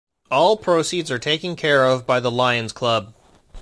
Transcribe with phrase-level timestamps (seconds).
[0.31, 3.13] All proceeds are taken care of by the Lions Club.